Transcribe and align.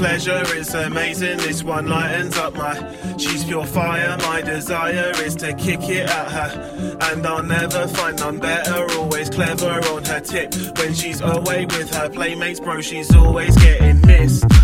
pleasure, 0.00 0.42
is 0.56 0.72
amazing. 0.72 1.36
This 1.36 1.62
one 1.62 1.86
lightens 1.86 2.38
up 2.38 2.54
my. 2.54 2.74
She's 3.18 3.44
pure 3.44 3.66
fire. 3.66 4.16
My 4.22 4.40
desire 4.40 5.12
is 5.26 5.36
to 5.36 5.52
kick 5.52 5.82
it 5.90 6.08
at 6.08 6.30
her, 6.30 6.98
and 7.02 7.26
I'll 7.26 7.42
never 7.42 7.86
find 7.86 8.18
none 8.18 8.38
better. 8.38 8.90
Always 8.98 9.28
clever 9.28 9.78
on 9.92 10.02
her 10.06 10.20
tip 10.20 10.54
when 10.78 10.94
she's 10.94 11.20
away 11.20 11.66
with 11.66 11.94
her 11.94 12.08
playmates, 12.08 12.60
bro. 12.60 12.80
She's 12.80 13.14
always 13.14 13.54
getting 13.58 14.00
missed. 14.06 14.59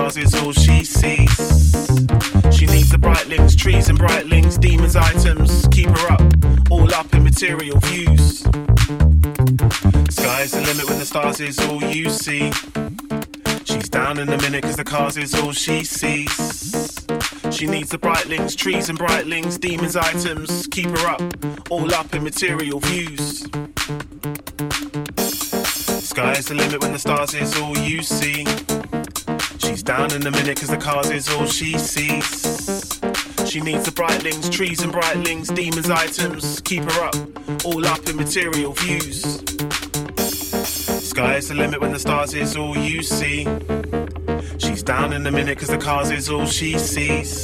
Cars 0.00 0.16
is 0.16 0.34
all 0.36 0.52
she 0.52 0.82
sees. 0.82 1.36
She 2.56 2.64
needs 2.64 2.88
the 2.88 2.98
brightlings, 2.98 3.54
trees 3.56 3.90
and 3.90 3.98
brightlings, 3.98 4.58
demons, 4.58 4.96
items, 4.96 5.68
keep 5.68 5.88
her 5.90 6.12
up, 6.12 6.22
all 6.70 6.92
up 6.94 7.12
in 7.12 7.22
material 7.22 7.78
views. 7.80 8.40
Sky's 10.08 10.52
the 10.52 10.62
limit 10.64 10.88
when 10.88 10.98
the 10.98 11.04
stars 11.04 11.40
is 11.40 11.58
all 11.68 11.82
you 11.84 12.08
see. 12.08 12.50
She's 13.64 13.90
down 13.90 14.18
in 14.18 14.30
a 14.30 14.38
minute 14.38 14.62
cause 14.62 14.76
the 14.76 14.84
cars 14.84 15.18
is 15.18 15.34
all 15.34 15.52
she 15.52 15.84
sees. 15.84 16.34
She 17.50 17.66
needs 17.66 17.90
the 17.90 17.98
brightlings, 17.98 18.56
trees 18.56 18.88
and 18.88 18.98
brightlings, 18.98 19.60
demons, 19.60 19.96
items, 19.96 20.66
keep 20.68 20.88
her 20.88 21.06
up, 21.08 21.22
all 21.68 21.92
up 21.92 22.14
in 22.14 22.24
material 22.24 22.80
views. 22.80 23.40
Sky's 26.08 26.46
the 26.46 26.54
limit 26.54 26.80
when 26.80 26.92
the 26.94 26.98
stars 26.98 27.34
is 27.34 27.54
all 27.60 27.76
you 27.76 28.02
see. 28.02 28.46
She's 29.80 29.86
down 29.86 30.12
in 30.12 30.26
a 30.26 30.30
minute 30.30 30.60
cause 30.60 30.68
the 30.68 30.76
cars 30.76 31.08
is 31.08 31.26
all 31.30 31.46
she 31.46 31.78
sees. 31.78 32.42
She 33.50 33.62
needs 33.62 33.86
the 33.86 33.92
brightlings, 33.92 34.52
trees 34.52 34.82
and 34.82 34.92
brightlings, 34.92 35.54
demons, 35.54 35.88
items, 35.88 36.60
keep 36.60 36.82
her 36.82 37.02
up, 37.02 37.64
all 37.64 37.86
up 37.86 38.06
in 38.06 38.16
material 38.16 38.74
views. 38.74 39.22
Sky's 41.08 41.48
the 41.48 41.54
limit 41.54 41.80
when 41.80 41.92
the 41.92 41.98
stars 41.98 42.34
is 42.34 42.58
all 42.58 42.76
you 42.76 43.02
see. 43.02 43.48
She's 44.58 44.82
down 44.82 45.14
in 45.14 45.26
a 45.26 45.32
minute 45.32 45.58
cause 45.58 45.68
the 45.68 45.78
cars 45.78 46.10
is 46.10 46.28
all 46.28 46.44
she 46.44 46.78
sees. 46.78 47.40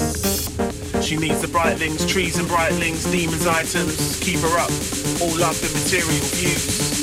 She 1.03 1.17
needs 1.17 1.41
the 1.41 1.49
brightlings, 1.49 2.07
trees 2.07 2.39
and 2.39 2.47
brightlings, 2.49 3.11
demons, 3.11 3.47
items, 3.47 4.21
keep 4.21 4.41
her 4.41 4.59
up, 4.59 4.71
all 5.23 5.43
up 5.43 5.57
in 5.65 5.73
material 5.73 6.21
views. 6.37 6.96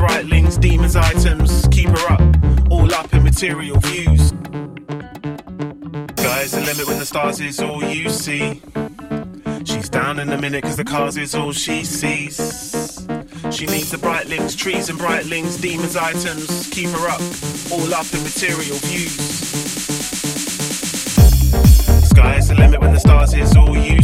Brightlings, 0.00 0.58
demons, 0.58 0.96
items, 0.96 1.68
keep 1.70 1.90
her 1.90 2.12
up, 2.12 2.20
all 2.70 2.90
up 2.94 3.12
in 3.12 3.22
material 3.22 3.78
views. 3.80 4.28
Sky's 6.16 6.52
the 6.52 6.62
limit 6.64 6.86
when 6.86 6.98
the 6.98 7.04
stars 7.04 7.38
is 7.38 7.60
all 7.60 7.84
you 7.84 8.08
see. 8.08 8.62
She's 9.62 9.90
down 9.90 10.18
in 10.18 10.30
a 10.30 10.38
minute 10.38 10.64
cause 10.64 10.78
the 10.78 10.84
cars 10.84 11.18
is 11.18 11.34
all 11.34 11.52
she 11.52 11.84
sees. 11.84 12.36
She 13.50 13.66
needs 13.66 13.90
the 13.90 13.98
brightlings, 13.98 14.56
trees 14.56 14.88
and 14.88 14.98
brightlings, 14.98 15.60
demons, 15.60 15.96
items, 15.96 16.70
keep 16.70 16.88
her 16.88 17.08
up, 17.08 17.20
all 17.70 17.92
up 17.92 18.06
in 18.14 18.22
material 18.22 18.78
views. 18.88 19.20
Sky's 22.08 22.48
the 22.48 22.54
limit 22.54 22.80
when 22.80 22.94
the 22.94 23.00
stars 23.00 23.34
is 23.34 23.54
all 23.54 23.76
you 23.76 24.00